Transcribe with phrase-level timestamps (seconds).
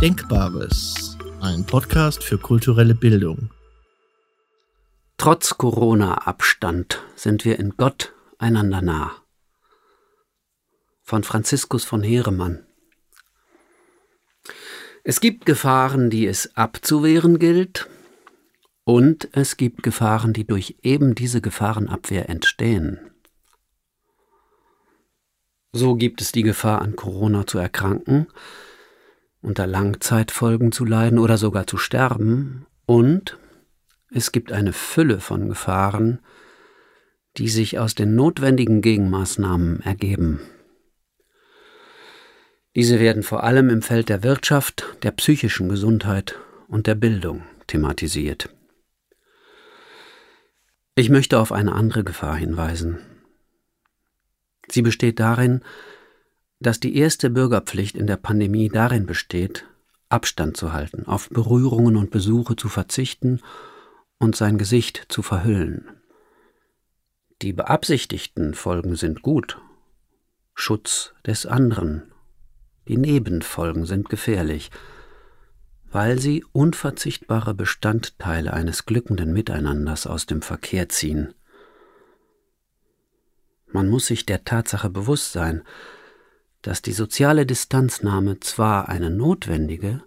[0.00, 3.50] Denkbares, ein Podcast für kulturelle Bildung.
[5.16, 9.16] Trotz Corona-Abstand sind wir in Gott einander nah.
[11.02, 12.64] Von Franziskus von Heeremann.
[15.02, 17.88] Es gibt Gefahren, die es abzuwehren gilt,
[18.84, 23.10] und es gibt Gefahren, die durch eben diese Gefahrenabwehr entstehen.
[25.72, 28.28] So gibt es die Gefahr, an Corona zu erkranken,
[29.48, 33.38] unter Langzeitfolgen zu leiden oder sogar zu sterben, und
[34.10, 36.20] es gibt eine Fülle von Gefahren,
[37.38, 40.40] die sich aus den notwendigen Gegenmaßnahmen ergeben.
[42.76, 46.38] Diese werden vor allem im Feld der Wirtschaft, der psychischen Gesundheit
[46.68, 48.50] und der Bildung thematisiert.
[50.94, 52.98] Ich möchte auf eine andere Gefahr hinweisen.
[54.70, 55.62] Sie besteht darin,
[56.60, 59.64] dass die erste Bürgerpflicht in der Pandemie darin besteht,
[60.08, 63.40] Abstand zu halten, auf Berührungen und Besuche zu verzichten
[64.18, 65.88] und sein Gesicht zu verhüllen.
[67.42, 69.58] Die beabsichtigten Folgen sind gut.
[70.54, 72.10] Schutz des anderen.
[72.88, 74.70] Die Nebenfolgen sind gefährlich,
[75.90, 81.34] weil sie unverzichtbare Bestandteile eines glückenden Miteinanders aus dem Verkehr ziehen.
[83.68, 85.62] Man muss sich der Tatsache bewusst sein,
[86.62, 90.02] dass die soziale Distanznahme zwar eine notwendige,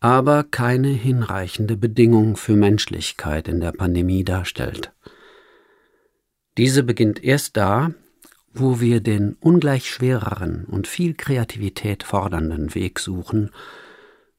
[0.00, 4.92] aber keine hinreichende Bedingung für Menschlichkeit in der Pandemie darstellt.
[6.56, 7.92] Diese beginnt erst da,
[8.52, 13.50] wo wir den ungleich schwereren und viel Kreativität fordernden Weg suchen,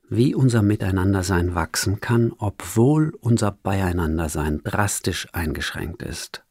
[0.10, 6.44] wie unser Miteinandersein wachsen kann, obwohl unser Beieinandersein drastisch eingeschränkt ist.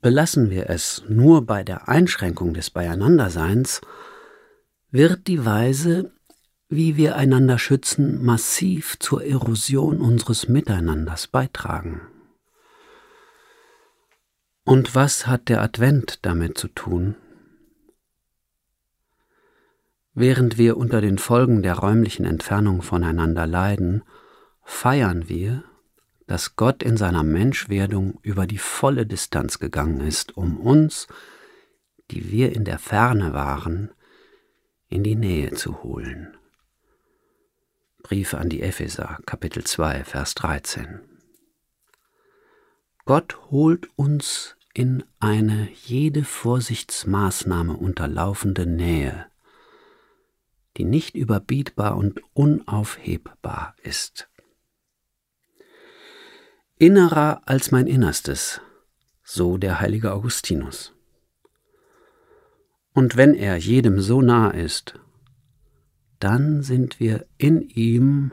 [0.00, 3.82] Belassen wir es nur bei der Einschränkung des Beieinanderseins,
[4.90, 6.12] wird die Weise,
[6.68, 12.00] wie wir einander schützen, massiv zur Erosion unseres Miteinanders beitragen.
[14.64, 17.16] Und was hat der Advent damit zu tun?
[20.14, 24.02] Während wir unter den Folgen der räumlichen Entfernung voneinander leiden,
[24.62, 25.64] feiern wir,
[26.30, 31.08] dass Gott in seiner Menschwerdung über die volle Distanz gegangen ist, um uns,
[32.12, 33.90] die wir in der Ferne waren,
[34.86, 36.36] in die Nähe zu holen.
[38.04, 41.00] Briefe an die Epheser, Kapitel 2, Vers 13.
[43.06, 49.26] Gott holt uns in eine jede Vorsichtsmaßnahme unterlaufende Nähe,
[50.76, 54.29] die nicht überbietbar und unaufhebbar ist
[56.80, 58.62] innerer als mein Innerstes,
[59.22, 60.94] so der heilige Augustinus.
[62.94, 64.98] Und wenn er jedem so nah ist,
[66.20, 68.32] dann sind wir in ihm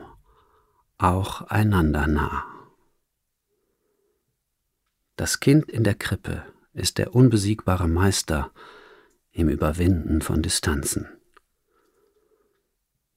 [0.96, 2.44] auch einander nah.
[5.16, 6.42] Das Kind in der Krippe
[6.72, 8.50] ist der unbesiegbare Meister
[9.30, 11.06] im Überwinden von Distanzen.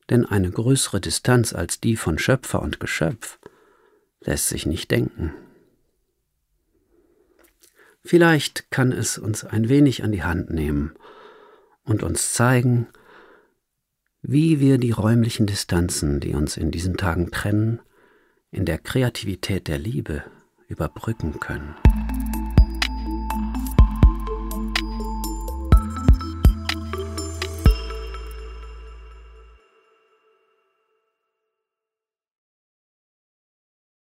[0.10, 3.40] Denn eine größere Distanz als die von Schöpfer und Geschöpf
[4.22, 5.34] lässt sich nicht denken.
[8.04, 10.96] Vielleicht kann es uns ein wenig an die Hand nehmen
[11.84, 12.88] und uns zeigen,
[14.22, 17.80] wie wir die räumlichen Distanzen, die uns in diesen Tagen trennen,
[18.52, 20.24] in der Kreativität der Liebe
[20.68, 21.76] überbrücken können.